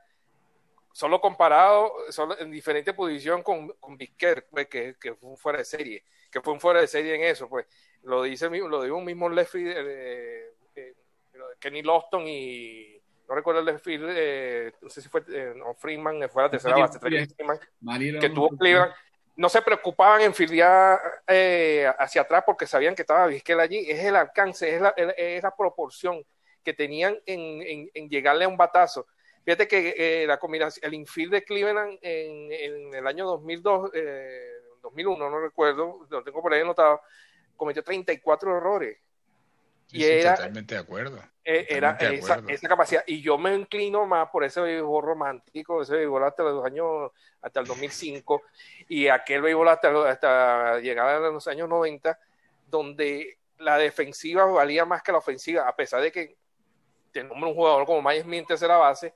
[0.94, 5.66] Solo comparado, solo en diferente posición con, con pues, que, que, fue un fuera de
[5.66, 7.66] serie, que fue un fuera de serie en eso, pues.
[8.04, 10.94] Lo dice lo dijo un mismo Leffy, eh, eh,
[11.60, 15.24] Kenny Lofton y no recuerdo el Leffy, eh, no sé si fue
[15.56, 17.00] no, Freeman, fue la tercera base,
[18.20, 18.94] que tuvo Cleveland
[19.36, 23.90] no se preocupaban en filiar eh, hacia atrás porque sabían que estaba Vizquel allí.
[23.90, 26.24] Es el alcance, es la, es la proporción
[26.64, 29.08] que tenían en, en, llegarle a un batazo.
[29.44, 34.40] Fíjate que eh, la combinación, el infield de Cleveland en, en el año 2002, eh,
[34.82, 37.02] 2001, no recuerdo, lo tengo por ahí anotado,
[37.56, 38.98] cometió 34 errores
[39.94, 41.20] y era, totalmente de acuerdo.
[41.46, 43.04] Eh, era esa, esa, capacidad.
[43.06, 47.60] Y yo me inclino más por ese béisbol romántico, ese béisbol hasta los años, hasta
[47.60, 48.42] el 2005,
[48.90, 52.18] y aquel béisbol hasta, hasta llegar a los años 90,
[52.68, 56.36] donde la defensiva valía más que la ofensiva, a pesar de que
[57.12, 59.14] tenemos un jugador como Myers Mint la base,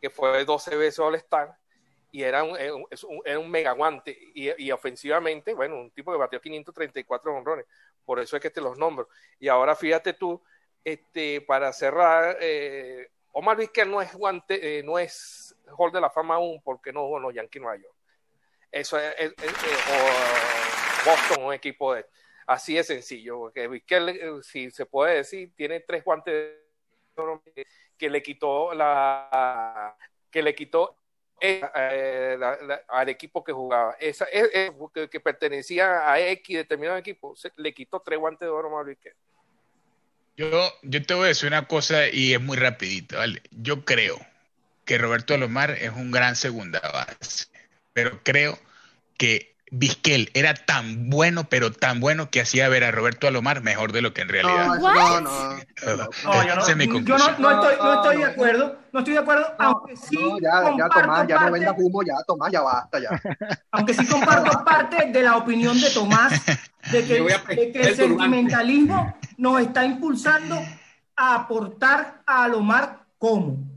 [0.00, 1.56] que fue 12 veces All-Star,
[2.12, 2.56] y era un,
[3.24, 7.66] era un mega guante, y, y, ofensivamente, bueno, un tipo que batió 534 honrones
[8.10, 9.08] por eso es que te los nombro.
[9.38, 10.42] Y ahora fíjate tú,
[10.82, 16.10] este, para cerrar, eh, Omar Vizquel no es guante, eh, no es Hall de la
[16.10, 17.94] Fama aún porque no jugó los Yankees Nueva York.
[18.72, 22.04] Eso es, eh, o Boston, un equipo de
[22.48, 26.56] así de sencillo, porque Vizquel, si se puede decir, tiene tres guantes
[28.00, 29.94] que le quitó la
[30.30, 30.96] que le quitó
[31.38, 32.38] eh,
[32.88, 33.94] al equipo que jugaba.
[34.00, 38.84] Esa, que, pertenecía a X determinado equipo, le quitó tres guantes de oro a
[40.36, 43.42] Yo, yo te voy a decir una cosa y es muy rapidito, ¿vale?
[43.50, 44.18] Yo creo
[44.86, 47.48] que Roberto Alomar es un gran segunda base,
[47.92, 48.58] pero creo
[49.18, 53.92] que Vizquel era tan bueno, pero tan bueno que hacía ver a Roberto Alomar mejor
[53.92, 54.66] de lo que en realidad.
[54.66, 55.56] No, no, no.
[55.56, 55.56] no,
[55.86, 59.96] yo, no, yo no, no, estoy, no estoy de acuerdo, no estoy de acuerdo, aunque
[59.96, 60.18] sí.
[60.42, 63.10] ya, ya, Tomás, ya no venda humo, ya, Tomás, ya basta, ya.
[63.70, 66.44] Aunque sí comparto parte de la opinión de Tomás,
[66.90, 67.22] de que,
[67.54, 70.60] de que el sentimentalismo nos está impulsando
[71.14, 73.69] a aportar a Alomar como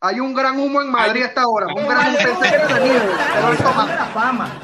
[0.00, 1.66] hay un gran humo en Madrid hasta ahora.
[1.74, 2.40] Un gran humo
[3.86, 4.60] la fama.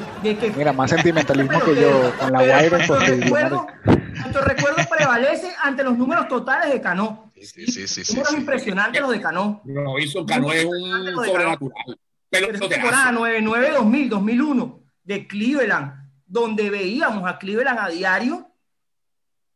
[0.55, 2.77] Mira, más sentimentalismo que yo con la Guaira.
[2.77, 7.31] Nuestro recuerdo prevalece ante los números totales de Cano.
[7.35, 8.13] Sí, sí, sí.
[8.13, 9.61] Números impresionantes los de Cano.
[9.65, 11.99] No, hizo Cano es un sobrenatural.
[12.29, 15.93] Pero temporada 99, 2000, 2001 de Cleveland,
[16.25, 18.49] donde veíamos a Cleveland a diario,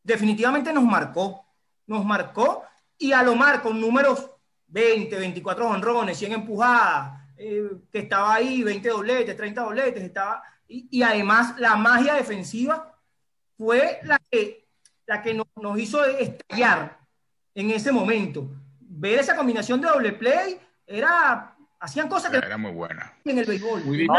[0.04, 1.46] definitivamente nos marcó.
[1.88, 2.64] Nos marcó
[2.98, 4.30] y a lo mar con números
[4.70, 11.02] 20, 24 honrones, 100 empujadas, eh, que estaba ahí, 20 dobletes, 30 dobletes, estaba, y,
[11.02, 12.96] además la magia defensiva
[13.58, 14.68] fue la que,
[15.08, 17.00] la que nos, hizo estallar
[17.56, 18.48] en ese momento.
[18.80, 23.46] Ver esa combinación de doble play era hacían cosas que era muy buena en el
[23.46, 23.84] béisbol.
[23.86, 24.10] Muy bien.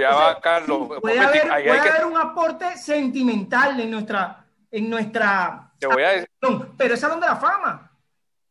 [0.00, 0.88] ya va Carlos.
[1.00, 6.28] Puede, haber, puede haber, un aporte sentimental en nuestra en nuestra Te voy a decir.
[6.76, 7.87] pero es Salón de la Fama.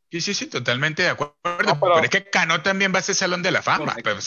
[0.09, 1.35] Sí, sí, sí, totalmente de acuerdo.
[1.43, 2.01] pero...
[2.01, 3.93] es que Cano también va a ser Salón de la Fama.
[4.01, 4.19] Pero,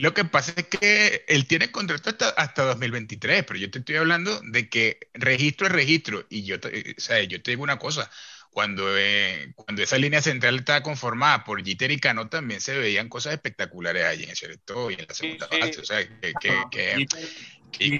[0.00, 3.96] lo que pasa es que él tiene contrato hasta, hasta 2023, pero yo te estoy
[3.96, 6.24] hablando de que registro es registro.
[6.30, 8.10] Y yo, o sea, yo te digo una cosa,
[8.50, 13.08] cuando, eh, cuando esa línea central estaba conformada por Jeter y Cano, también se veían
[13.08, 15.60] cosas espectaculares allí en el cierto y en la segunda Sí, sí.
[15.68, 15.80] fase.
[15.80, 16.32] O sea, que,
[16.70, 17.06] que-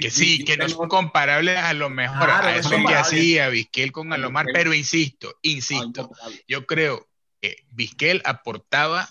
[0.00, 3.92] que- sí, que no son comparables a lo mejor Claro, a eso que hacía Vizquel
[3.92, 6.10] con Alomar, pero insisto, insisto,
[6.48, 7.08] yo creo
[7.40, 9.08] que Vizquel aportaba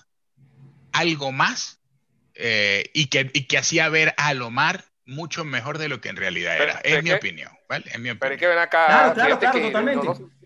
[0.92, 1.80] algo más
[2.36, 6.16] eh, y, que, y que hacía ver a Alomar mucho mejor de lo que en
[6.18, 6.80] realidad Pero- era.
[6.84, 7.86] pero Es mi que- opinión, ¿vale?
[7.90, 8.34] Es mi Pero opinión.
[8.34, 10.06] es que ven acá, Claro, claro, fíjate claro, que totalmente.
[10.06, 10.39] No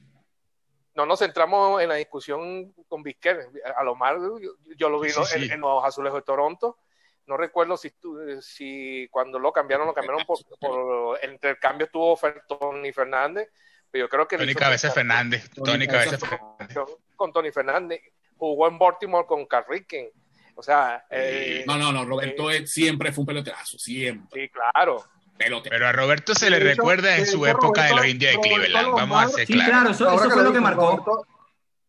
[0.95, 3.39] no nos centramos en la discusión con Vizquel.
[3.75, 5.25] A lo más, yo, yo lo vi Sí, ¿no?
[5.25, 5.45] sí.
[5.45, 6.77] En, en los azulejos de Toronto.
[7.25, 12.19] No recuerdo si, tú- si cuando lo cambiaron, lo cambiaron por, por el intercambio estuvo
[12.47, 13.49] Tony Fernández,
[13.89, 16.77] pero yo creo que Tony Cabeza Fernández, Tony Cabeza Fernández.
[17.15, 18.01] con Tony Fernández.
[18.37, 20.09] Jugó en Baltimore con Carricken.
[20.55, 24.41] O sea, eh, No, no, no, Roberto es- siempre fue un peloterazo, siempre.
[24.41, 25.03] sí, claro.
[25.37, 28.37] Pero a Roberto se le hecho- recuerda en su hecho, época de los indios de
[28.37, 28.93] Roberto Cleveland.
[28.95, 29.71] Vamos a ser Sí, claros.
[29.71, 31.25] claro, eso, eso fue lo que marcó.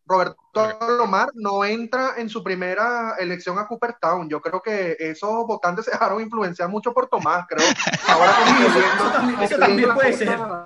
[0.07, 4.29] Roberto, Roberto Alomar no entra en su primera elección a Cooperstown.
[4.29, 7.65] Yo creo que esos votantes se dejaron influenciar mucho por Tomás, creo.
[8.07, 10.65] Ahora Sí, que eso- viendo- eso también- eso también puede cosa,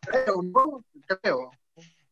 [0.00, 0.84] Creo, ¿no?
[1.20, 1.50] Creo.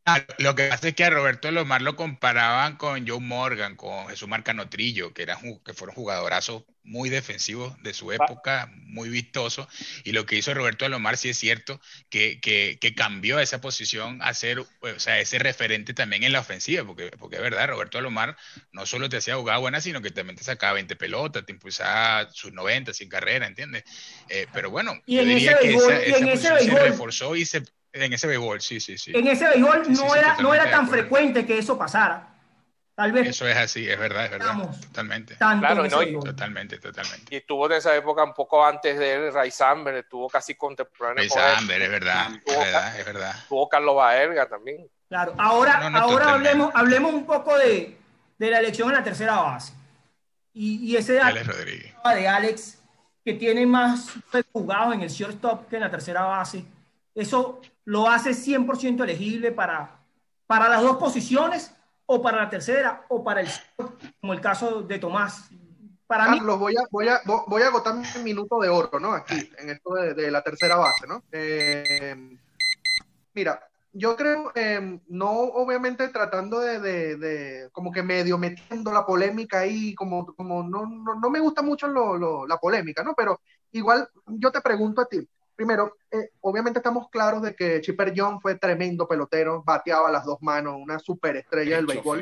[0.07, 4.07] Ah, Lo que pasa es que a Roberto Lomar lo comparaban con Joe Morgan, con
[4.09, 9.09] Jesús Marcano Trillo, que, eran, ju- que fueron jugadorazos muy defensivos de su época, muy
[9.09, 9.67] vistosos.
[10.05, 14.21] Y lo que hizo Roberto Lomar, sí es cierto, que, que, que cambió esa posición
[14.21, 17.99] a ser, o sea, ese referente también en la ofensiva, porque, porque es verdad, Roberto
[18.03, 18.37] Lomar
[18.73, 22.29] no solo te hacía jugar buena, sino que también te sacaba 20 pelotas, te impulsaba
[22.31, 23.85] sus 90 sin carrera, ¿entiendes?
[24.29, 26.49] Eh, pero bueno, Y yo en diría ese que béisbol- esa, y esa en ese
[26.49, 27.63] posición se reforzó y se...
[27.95, 29.13] En ese béisbol, sí, sí, sí.
[29.15, 32.29] En ese béisbol Sí, no, sí, era, no era de tan frecuente que eso pasara.
[32.97, 34.49] Tal vez Eso es así, es verdad, es verdad.
[34.51, 34.81] Estamos.
[34.81, 35.37] Totalmente.
[35.37, 36.13] Claro, no, y-.
[36.21, 37.35] Totalmente, totalmente.
[37.35, 41.17] Y estuvo en esa época un poco antes de él, Ray Samber, estuvo casi contemporáneo
[41.23, 41.55] Ray con él.
[41.57, 43.35] Samber, es verdad, es Tuvo- verdad, es verdad.
[43.39, 44.89] Estuvo Carlos Baerga también.
[45.09, 46.49] Claro, ahora, No, no, ahora totalmente.
[46.51, 47.97] hablemos, hablemos un poco de,
[48.39, 49.73] de la elección en la tercera base.
[50.53, 51.95] Y, y ese Alex Rodríguez.
[52.15, 52.79] de Alex,
[53.25, 54.09] que tiene más
[54.53, 56.65] jugados en el shortstop que en la tercera base,
[57.13, 60.01] eso lo hace 100% elegible para,
[60.47, 61.75] para las dos posiciones,
[62.07, 63.49] o para la tercera, o para el
[64.21, 65.49] como el caso de Tomás.
[66.07, 69.13] Para Carlos, voy a, voy, a, vo- voy a agotar mi minuto de oro, ¿no?
[69.13, 71.23] Aquí, en esto de, la tercera base, ¿no?
[71.33, 72.15] Eh,
[73.35, 73.61] mira,
[73.93, 79.61] yo creo, eh, no obviamente tratando de, de- de como que medio metiendo la polémica
[79.61, 83.15] ahí, como, como no, no, no me gusta mucho lo- la polémica, ¿no?
[83.15, 83.41] Pero
[83.73, 88.41] igual yo te pregunto a ti, primero, eh, obviamente estamos claros de que Chipper John
[88.41, 92.19] fue tremendo pelotero, bateaba las dos manos, una superestrella del béisbol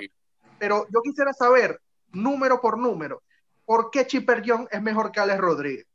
[0.58, 1.80] pero yo quisiera saber,
[2.12, 3.22] número por número,
[3.64, 5.86] ¿por qué Chipper Young es mejor que Alex Rodríguez?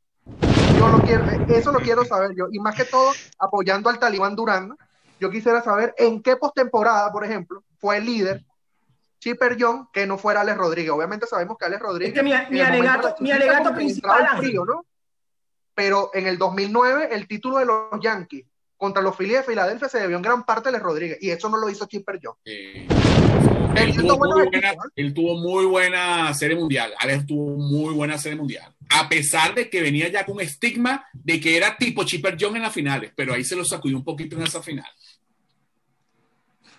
[0.77, 4.35] Yo lo quiero, eso lo quiero saber yo, y más que todo, apoyando al Talibán
[4.35, 4.75] Durán,
[5.19, 8.43] yo quisiera saber en qué postemporada, por ejemplo, fue el líder
[9.19, 10.91] Chipper Young que no fuera Alex Rodríguez.
[10.91, 12.13] Obviamente sabemos que Alex Rodríguez.
[12.13, 14.85] Es que mi- alegato- mi alegato principal, frío, ¿no?
[15.77, 19.99] Pero en el 2009, el título de los Yankees contra los Phillies de Filadelfia se
[19.99, 22.19] debió en gran parte a Alex Rodríguez, y eso no lo hizo Chipper.
[22.45, 22.87] Eh,
[23.75, 26.95] Él tuvo muy buena, equipos, él tuvo muy buena serie mundial.
[26.97, 28.73] Alex tuvo muy buena serie mundial.
[28.89, 32.63] A pesar de que venía ya con estigma de que era tipo Chipper John en
[32.63, 34.89] las finales, pero ahí se lo sacudió un poquito en esa final.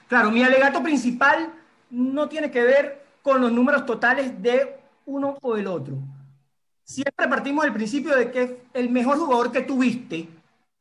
[0.08, 1.54] Claro, mi alegato principal
[1.88, 5.94] no tiene que ver con los números totales de uno o del otro.
[6.88, 10.26] Siempre partimos del principio de que es el mejor jugador que tuviste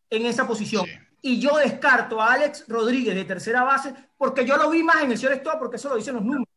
[0.10, 0.86] en esa posición.
[0.86, 0.92] Sí.
[1.22, 5.12] Y yo descarto a Alex Rodríguez de tercera base porque yo lo vi más en
[5.12, 6.48] el shortstop porque eso lo dicen los números.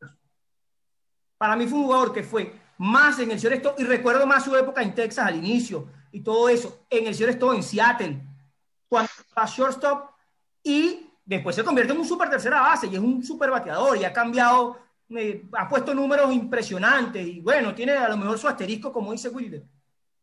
[1.36, 4.54] Para mí fue un jugador que fue más en el shortstop y recuerdo más su
[4.54, 8.22] época en Texas al inicio y todo eso, en el shortstop en Seattle,
[8.88, 10.10] cuando a shortstop
[10.62, 14.04] y después se convierte en un super tercera base y es un super bateador y
[14.04, 14.78] ha cambiado,
[15.16, 19.29] eh, ha puesto números impresionantes y bueno, tiene a lo mejor su asterisco como dice
[19.29, 19.62] Wilder.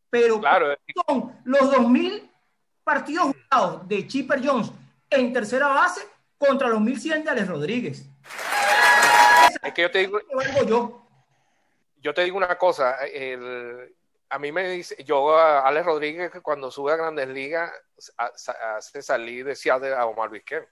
[0.10, 0.76] Pero Claro,
[1.08, 2.30] son los 2000
[2.84, 4.72] partidos jugados de Chipper Jones
[5.10, 6.02] en tercera base
[6.38, 8.10] contra los 1100 de Alex Rodríguez.
[9.64, 11.08] es que yo te digo, ¿Qué valgo yo?
[12.02, 13.94] yo te digo una cosa, el-
[14.30, 17.72] a mí me dice, yo a Alex Rodríguez que cuando sube a Grandes Ligas
[18.18, 20.64] hace salir de Seattle a Omar Vizquel,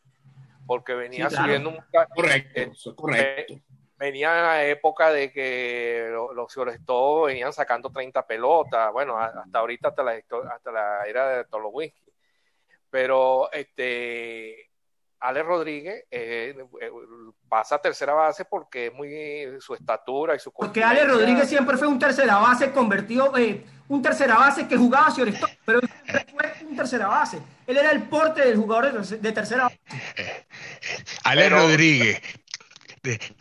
[0.68, 1.46] porque venía Sí, claro.
[1.46, 1.78] subiendo un
[2.16, 3.54] Correcto, Eh, correcto.
[3.98, 9.60] Venía en la época de que lo- los shortstop venían sacando 30 pelotas, bueno, hasta
[9.60, 10.12] ahorita hasta la,
[10.54, 12.12] hasta la era de Tolowinski.
[12.90, 14.70] Pero este
[15.20, 16.92] Alex Rodríguez eh, eh,
[17.50, 21.26] pasa a tercera base porque es muy su estatura y su Porque Alex contundencia.
[21.28, 25.80] Rodríguez siempre fue un tercera base convertido, eh, un tercera base que jugaba shortstop, pero
[25.82, 27.40] fue un tercera base.
[27.66, 29.80] Él era el porte del jugador de, tercera base.
[31.24, 32.22] Ale Pero- Rodríguez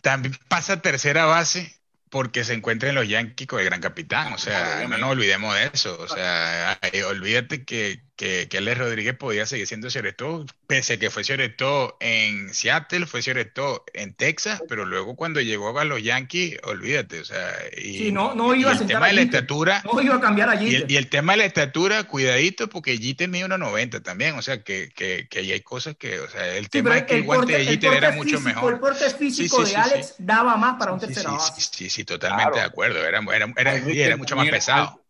[0.02, 1.74] también pasa tercera base
[2.10, 4.32] porque se encuentra en los Yankees con el gran capitán.
[4.32, 5.98] O sea, no nos olvidemos de eso.
[5.98, 11.10] O sea, olvídate que, que, que Ale Rodríguez podía seguir siendo Todo, pese a que
[11.10, 11.24] fue
[11.56, 17.20] Todo en Seattle, fue Todo en Texas, pero luego cuando llegó a los Yankees, olvídate.
[17.20, 19.82] O sea, y, Sí, no- no y iba a el tema a de la estatura.
[19.84, 20.68] No iba a cambiar allí.
[20.68, 24.42] Y el, y el tema de la estatura, cuidadito, porque Jeter mide 1.90 también, o
[24.42, 27.14] sea, que, que, que ahí hay cosas que, o sea, el Sí, tema es que
[27.14, 28.74] el, el guante porte- de Jeter era mucho mejor.
[28.74, 30.14] El porte físico Sí, sí, de sí, Alex sí.
[30.18, 31.60] daba más para un Sí, tercera sí, base.
[31.60, 32.56] sí, sí, sí, totalmente Claro.
[32.56, 35.00] de acuerdo, era, era, era, y era mucho más pesado.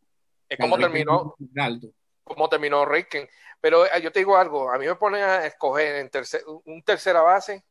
[0.48, 1.88] Es como terminó, alto.
[2.24, 3.28] Como terminó Ricken.
[3.60, 6.82] Pero eh, yo te digo algo, a mí me ponen a escoger en tercer, un
[6.82, 7.64] tercera base.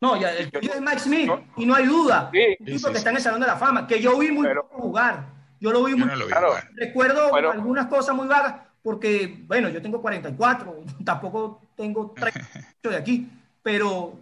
[0.00, 2.28] No, ya, el Yo- tuyo es Mike Smith, yo- y no hay duda.
[2.32, 3.18] Sí, Un Sí, tipo sí, que está en sí.
[3.18, 5.26] el Salón de la Fama, que yo vi muy Pero- poco jugar.
[5.58, 6.54] Yo lo vi Yo muy no lo vi Claro.
[6.74, 7.50] Recuerdo Bueno.
[7.50, 13.28] algunas cosas muy vagas, porque, bueno, yo tengo 44, tampoco tengo 38 de aquí,
[13.62, 14.18] pero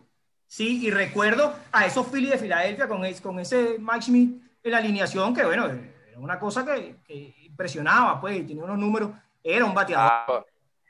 [0.46, 4.70] sí, y recuerdo a esos Phillies de Filadelfia con, es- con ese Mike Smith en
[4.70, 9.10] la alineación, que, bueno, era una cosa que, que impresionaba, pues, tenía unos números,
[9.44, 10.44] era un bateador, Ah,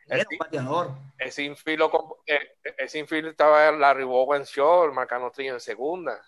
[0.07, 0.91] era el, un bateador.
[1.19, 1.83] ese infield,
[2.27, 6.25] eh, ese infield estaba Larry Bowa en short, Marcano Trillo en segunda.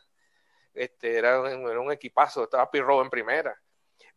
[0.74, 3.56] Este, era, un- era un equipazo, estaba Pirro en primera.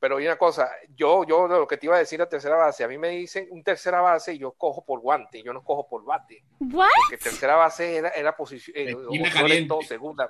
[0.01, 2.55] Pero hay una cosa, yo, yo de lo que te iba a decir a tercera
[2.55, 5.61] base, a mí me dicen un tercera base y yo cojo por guante, yo no
[5.63, 6.41] cojo por bate.
[6.59, 6.87] What?
[6.95, 9.67] Porque tercera base era, era posición, eh, Esquina o caliente.
[9.67, 10.29] todo, segunda.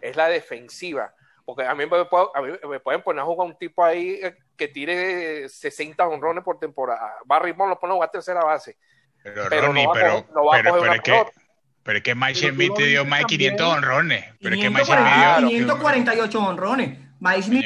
[0.00, 1.14] Es la defensiva.
[1.44, 4.18] Porque a mí, me, puedo- a mí me pueden poner a jugar un tipo ahí
[4.22, 7.14] eh, que tire 60 honrones por temporada.
[7.24, 8.76] Barry Bonds lo pone a tercera base.
[9.22, 11.02] Pero, Pero Ronnie, no va a pero, no va a pero, coger pero una es
[11.02, 11.40] que,
[11.82, 13.76] pero es que Mike Smith te dio más de 500 también.
[13.90, 14.24] honrones.
[14.40, 16.98] Pero es que Mike 540, Smith dio- 548 honrones.
[17.20, 17.64] Mike Smith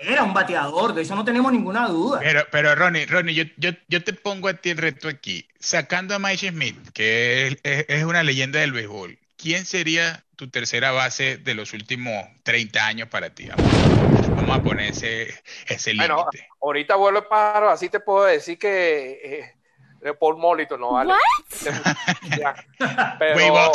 [0.00, 2.20] era un bateador, de eso no tenemos ninguna duda.
[2.20, 5.48] Pero, pero Ronnie, Ronnie, yo, yo, yo te pongo a ti el reto aquí.
[5.58, 10.50] Sacando a Mike Smith, que es, es- es una leyenda del béisbol, ¿quién sería tu
[10.50, 13.48] tercera base de los últimos 30 años para ti?
[13.48, 15.28] Vamos, vamos a poner ese,
[15.66, 16.48] ese Bueno, límite.
[16.60, 19.54] ahorita vuelvo el pájaro, así te puedo decir que
[20.02, 21.14] eh, Paul Molito no vale.
[23.18, 23.72] Pero,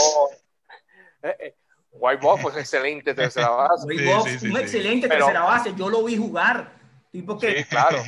[1.23, 1.55] eh, eh,
[1.91, 3.87] White Box, pues excelente tercera base.
[3.89, 3.97] Sí,
[4.39, 4.57] sí, un sí.
[4.61, 6.73] excelente Pero- tercera base, yo lo vi jugar.
[7.11, 7.63] Tipo que Sí.
[7.65, 8.03] Claro.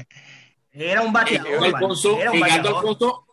[0.72, 1.48] era un bateador.
[1.48, 1.58] Era
[2.32, 2.74] un bateador.
[2.76, 3.26] Alfonso,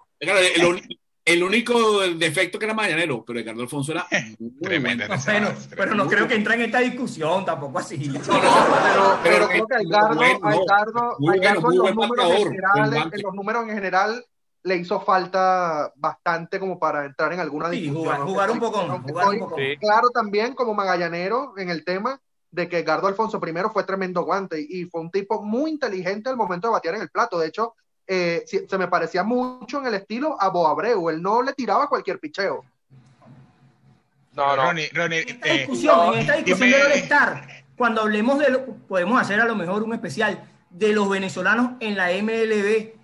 [1.24, 4.06] el, único defecto que era mañanero, pero Ricardo Alfonso era
[4.38, 5.22] muy Tremenda bueno.
[5.22, 7.98] No, bueno, pero no creo que entre en esta discusión, tampoco así.
[8.08, 11.40] No, no, pero, pero Pero creo que a es Edgardo, bueno, a Edgardo, muy a
[11.40, 14.24] Edgardo bueno, muy en, los números en los números en general
[14.64, 18.04] le hizo falta bastante como para entrar en alguna Sí, discusión.
[18.04, 19.56] jugar- jugar un poco, jugar un poco.
[19.56, 19.76] Sí.
[19.80, 24.60] Claro también como magallanero en el tema de que Edgardo Alfonso primero fue tremendo guante
[24.60, 27.38] y, y fue un tipo muy inteligente al momento de batear en el plato.
[27.40, 27.74] De hecho,
[28.14, 31.08] eh, si- se me parecía mucho en el estilo a Bo Abreu.
[31.08, 32.64] Él no le tiraba cualquier picheo.
[34.34, 34.62] No, no.
[34.64, 38.38] Ronnie, Ronnie, En esta eh, discusión, no, en esta discusión dime- de All-Star, cuando hablemos
[38.38, 42.94] de lo, podemos hacer a lo mejor un especial de los venezolanos en la MLB.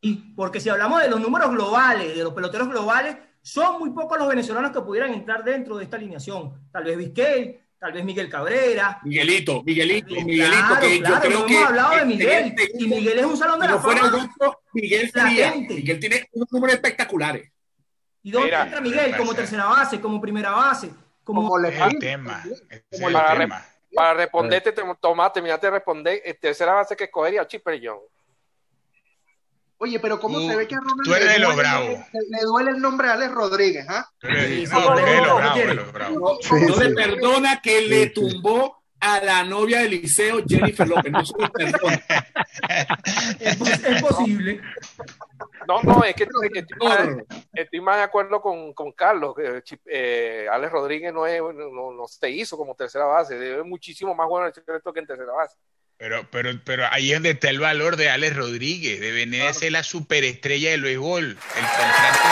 [0.00, 4.18] Y porque si hablamos de los números globales, de los peloteros globales, son muy pocos
[4.18, 6.52] los venezolanos que pudieran entrar dentro de esta alineación.
[6.72, 9.00] Tal vez Vizquel, tal vez Miguel Cabrera.
[9.02, 12.54] Miguelito, Miguelito, Miguelito, Claro, que claro, yo creo no que hemos hablado de Miguel.
[12.78, 14.12] Y Miguel es un salón de la no fuera fama.
[14.18, 15.46] Augusto, Miguel sería.
[15.46, 15.74] Latente.
[15.74, 17.50] Miguel tiene unos números espectaculares.
[18.22, 19.16] ¿Y dónde Mira, entra Miguel?
[19.16, 20.90] Como tercera base, como primera base,
[21.24, 22.44] como, el tema.
[22.92, 23.66] Como el para tema.
[23.94, 26.22] Para responderte, te- Tomás, terminaste de responder.
[26.24, 27.98] eh, tercera base que escogería Chipper John.
[29.82, 31.88] Oye, pero ¿cómo se ve que a Ronald tú eres le duele- bravos.
[32.12, 34.06] Le, le duele el nombre de Alex Rodríguez, ¿ah?
[34.22, 35.40] Eres- Sí, no, no,
[36.10, 36.94] no, Sí, le sí.
[36.94, 41.10] perdona que le tumbó a la novia del liceo, Jennifer López.
[41.10, 42.04] No se lo perdona.
[43.40, 44.60] es, pos- es posible.
[45.66, 47.26] No, no, es que, es que estoy, más, Horror.
[47.54, 49.34] estoy más de acuerdo con, con Carlos.
[49.34, 53.58] Que Chip- eh, Alex Rodríguez no, es, no, no se hizo como tercera base.
[53.60, 55.56] Es muchísimo más bueno en el secreto que en tercera base.
[56.00, 59.52] Pero, pero, pero ahí es donde está el valor de Alex Rodríguez, de venir a
[59.52, 62.28] ser la superestrella del béisbol, el contrato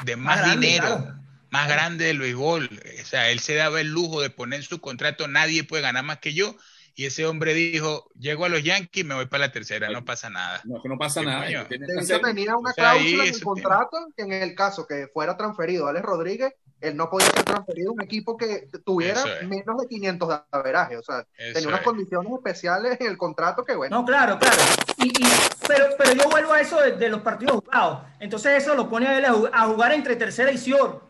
[0.00, 1.14] eh, de más, Más grande, dinero, claro.
[1.50, 2.70] más grande del béisbol.
[3.02, 6.04] O sea, él se daba el lujo de poner en su contrato, nadie puede ganar
[6.04, 6.54] más que yo.
[6.94, 10.30] Y ese hombre dijo, llego a los Yankees, me voy para la tercera, no pasa
[10.30, 10.60] nada.
[10.62, 11.44] No, que no pasa ¿Qué nada.
[11.46, 11.66] coño?
[11.66, 15.36] Tenía una O sea, ahí cláusula en el contrato que en el caso que fuera
[15.36, 19.48] transferido Alex Rodríguez, él no podía ser transferido a un equipo que tuviera es.
[19.48, 20.96] menos de 500 de averaje.
[20.96, 21.86] O sea, Eso tenía unas es.
[21.86, 24.56] condiciones especiales en el contrato que, bueno, No, claro, claro.
[24.98, 25.26] Y, y-
[25.66, 28.00] pero, pero yo vuelvo a eso de, de los partidos jugados.
[28.20, 31.02] Entonces eso lo pone a él a ju- a jugar entre tercera y Sior.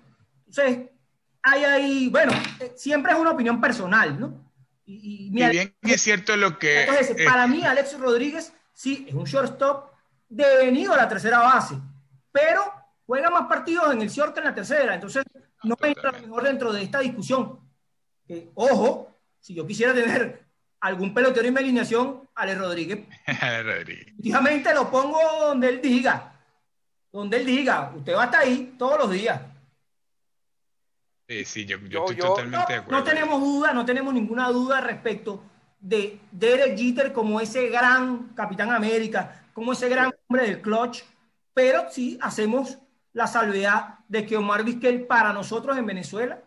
[0.46, 0.88] Entonces,
[1.42, 4.50] hay ahí, bueno, eh, siempre es una opinión personal, ¿no?
[4.84, 6.82] Y, y Y mira, bien es cierto lo que...
[6.84, 9.90] entonces, para mí, Alex Rodríguez sí es un shortstop
[10.28, 11.74] devenido a la tercera base,
[12.32, 12.62] pero
[13.06, 14.94] juega más partidos en el short que en la tercera.
[14.94, 15.22] Entonces,
[15.66, 17.60] no entra a lo mejor dentro de esta discusión.
[18.54, 20.44] Ojo, si yo quisiera tener
[20.80, 23.00] algún pelotero en mi alineación, Ale Rodríguez,
[23.64, 24.06] Rodríguez.
[24.08, 26.32] efectivamente lo pongo donde él diga.
[27.12, 29.40] Donde él diga, usted va hasta ahí todos los días.
[31.28, 32.98] Sí, sí, yo, yo Yo- estoy yo- totalmente de acuerdo.
[32.98, 35.42] no tenemos duda, no tenemos ninguna duda respecto
[35.80, 41.02] de Derek Jeter como ese gran Capitán América, como ese gran hombre del clutch,
[41.54, 42.78] pero sí hacemos
[43.16, 46.38] la salvedad de que Omar Vizquel para nosotros en Venezuela,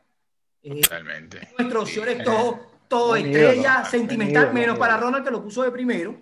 [0.62, 1.50] eh, Totalmente.
[1.58, 1.94] nuestro Sí.
[1.94, 4.96] señor es todo, todo estrella, ídolo, sentimental, menos para.
[4.98, 6.20] Ronald que lo puso de primero.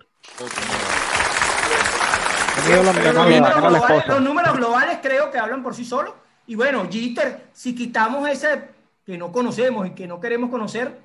[2.66, 3.14] Pero los, números
[3.56, 4.08] globales, esposa.
[4.08, 6.14] los números globales creo que hablan por sí solos.
[6.48, 8.70] Y bueno, Jeter, si quitamos ese
[9.06, 10.98] que no conocemos y que no queremos conocer,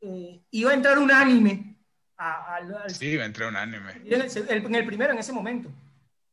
[0.00, 1.76] eh, iba a entrar un anime
[2.16, 3.92] a- al- al- Sí, va a entrar un anime.
[4.04, 5.68] en, el, en primero en ese momento.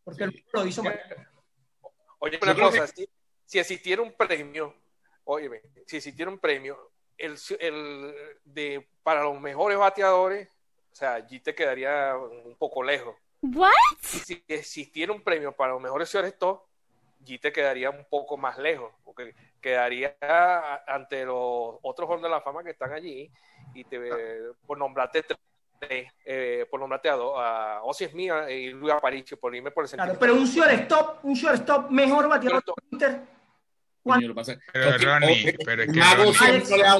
[0.03, 0.99] Porque él lo hizo mal.
[2.23, 3.09] Oye, una cosa, si,
[3.45, 4.75] si existiera un premio,
[5.25, 8.15] óyeme, si existiera un premio, el, el
[8.45, 10.47] de, para los mejores bateadores,
[10.91, 13.15] o sea, allí te quedaría un poco lejos.
[13.41, 13.71] What?
[14.01, 16.63] Si existiera un premio para los mejores shortstop,
[17.21, 22.29] allí te quedaría un poco más lejos, porque quedaría a- ante los otros Hall de
[22.29, 23.31] la Fama que están allí
[23.73, 23.99] y te
[24.65, 25.39] por nombrarte tres,
[25.81, 29.89] eh, por nombrarte a dos, a Ozzy Smith y Luis Aparicio, por irme por el
[29.89, 32.63] Claro, pero un shortstop, un shortstop mejor bateador
[34.73, 36.41] Pero Ronnie, pero es que Alex,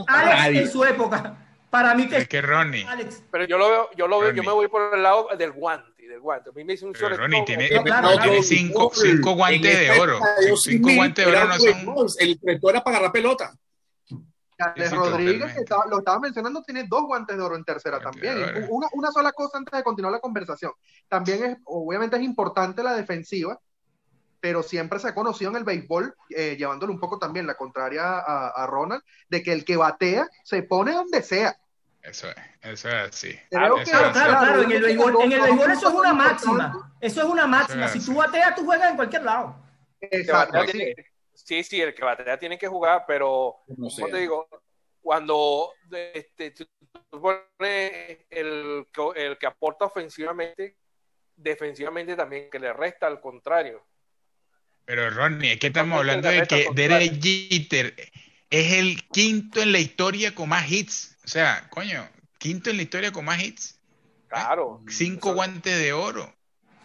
[0.08, 1.38] Alex en su época.
[1.70, 3.24] Para mí que Es que Ronnie, Alex.
[3.32, 6.06] Pero yo lo veo, yo lo veo, yo me voy por el lado del guante,
[6.06, 6.50] del guante.
[6.50, 8.44] A mí me dice un Pero shortstop, Ronnie tiene- No, claro, tiene claro.
[8.44, 10.20] cinco, cinco guantes de oro.
[10.58, 12.08] Cinco guantes de oro no son.
[12.20, 13.54] El resto era para agarrar pelota.
[14.62, 18.66] Alex Rodríguez, que estaba- lo estaba mencionando, tiene dos guantes de oro en tercera también.
[18.70, 20.72] Una, una sola cosa antes de continuar la conversación.
[21.08, 23.60] También es, obviamente es importante la defensiva,
[24.40, 28.20] pero siempre se ha conocido en el béisbol, eh, llevándole un poco también la contraria
[28.20, 31.56] a, a Ronald, de que el que batea se pone donde sea.
[32.02, 33.40] Eso es, eso es así.
[33.52, 34.14] Creo Eso que- es Claro, así.
[34.14, 34.62] claro, claro.
[34.64, 36.94] En el béisbol, en el béisbol eso es una máxima.
[37.00, 37.88] Eso es una máxima.
[37.88, 39.56] Si tú bateas, tú juegas en cualquier lado.
[40.00, 40.58] Exacto.
[41.34, 44.02] Sí, sí, el que batea tiene que jugar, pero No sé.
[44.02, 44.48] como te digo,
[45.02, 45.74] cuando
[46.14, 46.68] este, tú
[47.10, 50.78] pones el, que- el que aporta ofensivamente,
[51.36, 53.84] defensivamente también que le resta al contrario.
[54.86, 57.96] Pero Ronnie, es que estamos hablando de que Derek Jeter
[58.50, 61.18] es el quinto en la historia con más hits.
[61.24, 62.08] O sea, coño,
[62.38, 63.80] quinto en la historia con más hits.
[64.28, 64.82] Claro.
[64.90, 66.34] Cinco Eso- guantes de oro.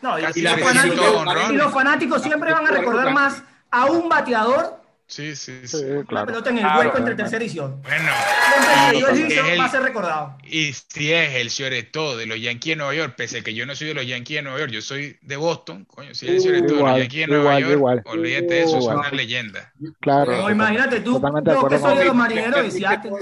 [0.03, 4.83] No, y, los fanáticos, y los fanáticos siempre van a recordar más a un bateador
[5.09, 5.79] Sí, sí, sí.
[5.79, 6.27] Sí, que la claro.
[6.27, 6.81] pelota en el Claro.
[6.81, 7.77] hueco entre tercera y short.
[7.81, 8.11] Bueno,
[8.91, 8.97] el
[9.31, 10.37] y, el- va a ser recordado.
[10.43, 13.67] y si es el shortstop de los Yankees de Nueva York, pese a que yo
[13.67, 16.45] no soy de los Yankees de Nueva York, yo soy de Boston, coño, si es
[16.45, 18.03] el shortstop de los Yankees de Nueva igual, York, igual.
[18.07, 19.73] olvídate de eso, es una leyenda.
[20.01, 20.37] Claro.
[20.39, 23.13] No, imagínate tú, yo que soy de los marineros de Seattle.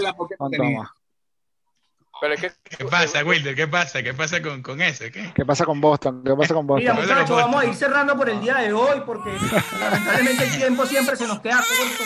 [2.24, 3.54] Pero es que ¿Qué pasa, Wilder?
[3.54, 4.02] ¿Qué pasa?
[4.02, 5.04] ¿Qué pasa con, con eso?
[5.12, 5.30] ¿Qué?
[5.34, 6.22] ¿Qué pasa con Boston?
[6.24, 6.96] ¿Qué pasa con Mira, Boston?
[6.96, 7.16] Boston.
[7.18, 9.30] muchachos, vamos a ir cerrando por el día de hoy porque
[9.78, 12.04] lamentablemente el tiempo siempre se nos queda corto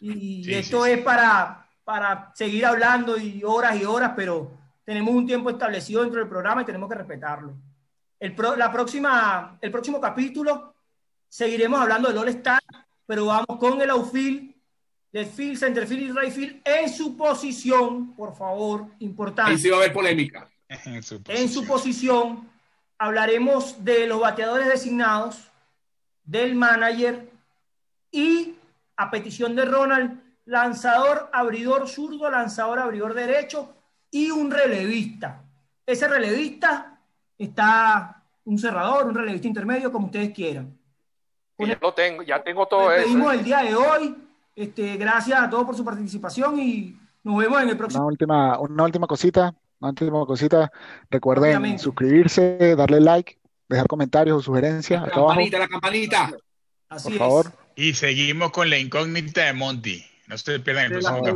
[0.00, 0.98] y Sí, esto sí, sí.
[0.98, 4.50] es para, para seguir hablando y horas y horas, pero
[4.84, 7.54] tenemos un tiempo establecido dentro del programa y tenemos que respetarlo.
[8.20, 10.74] El, pro- la próxima, el próximo capítulo
[11.30, 12.60] seguiremos hablando del All-Star,
[13.06, 14.54] pero vamos con el outfield,
[15.16, 19.76] del field, centerfield y right field en su posición, por favor, importante Ahí sí va
[19.76, 20.46] a haber polémica.
[20.84, 22.46] En su en su posición.
[22.98, 25.50] hablaremos de los bateadores designados,
[26.22, 27.30] del manager
[28.10, 28.56] y
[28.98, 33.74] a petición de Ronald, lanzador, abridor zurdo, lanzador, abridor derecho
[34.10, 35.42] y un relevista.
[35.86, 36.98] Ese relevista
[37.38, 40.78] está un cerrador, un relevista intermedio, como ustedes quieran.
[41.56, 43.00] Con ya lo tengo, ya tengo todo eso.
[43.00, 44.25] despedimos el día de hoy.
[44.56, 48.02] Este, gracias a todos por su participación y nos vemos en el próximo.
[48.02, 50.72] Una última, una última cosita, una última cosita.
[51.10, 53.38] Recuerden suscribirse, darle like,
[53.68, 56.30] dejar comentarios o sugerencias La acá abajo, campanita, la campanita.
[56.88, 57.18] Así por es.
[57.18, 57.52] favor.
[57.76, 60.02] Y seguimos con la incógnita de Monty.
[60.28, 61.20] No se pierdan el próximo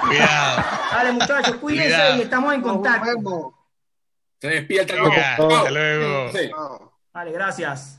[0.00, 0.64] Cuidado.
[0.90, 2.16] Dale, muchachos, cuídense Cuidado.
[2.16, 3.54] y estamos en contacto.
[4.40, 6.32] Se despierta hasta luego.
[6.32, 6.48] Sí.
[6.48, 6.92] Chao.
[7.12, 7.98] Vale, gracias.